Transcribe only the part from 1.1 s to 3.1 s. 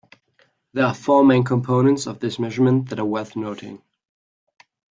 main components of this measurement that are